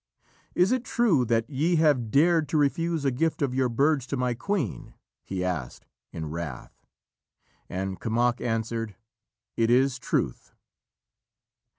"Is 0.55 0.71
it 0.71 0.83
truth 0.83 1.27
that 1.27 1.47
ye 1.47 1.75
have 1.75 2.09
dared 2.09 2.49
to 2.49 2.57
refuse 2.57 3.05
a 3.05 3.11
gift 3.11 3.43
of 3.43 3.53
your 3.53 3.69
birds 3.69 4.07
to 4.07 4.17
my 4.17 4.33
queen?" 4.33 4.95
he 5.27 5.43
asked, 5.45 5.85
in 6.11 6.31
wrath. 6.31 6.73
And 7.69 7.99
Kemoc 7.99 8.41
answered: 8.43 8.95
"It 9.55 9.69
is 9.69 9.99
truth." 9.99 10.53